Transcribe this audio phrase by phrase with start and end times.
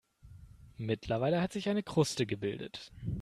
[0.79, 2.91] Mittlerweile hat sich eine Kruste gebildet.